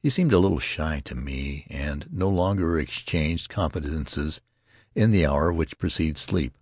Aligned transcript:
He 0.00 0.10
seemed 0.10 0.32
a 0.32 0.38
little 0.38 0.60
shy 0.60 1.02
of 1.10 1.16
me, 1.16 1.66
and 1.70 2.06
no 2.12 2.28
longer 2.28 2.78
exchanged 2.78 3.48
confidences 3.48 4.40
in 4.94 5.10
the 5.10 5.26
hour 5.26 5.52
which 5.52 5.76
precedes 5.76 6.20
sleep. 6.20 6.54